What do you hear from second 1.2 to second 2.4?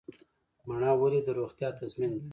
د روغتیا تضمین ده؟